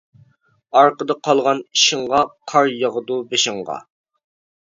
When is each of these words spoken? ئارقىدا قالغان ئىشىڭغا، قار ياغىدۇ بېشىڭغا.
ئارقىدا 0.79 1.15
قالغان 1.27 1.59
ئىشىڭغا، 1.75 2.21
قار 2.53 2.71
ياغىدۇ 2.79 3.21
بېشىڭغا. 3.35 3.77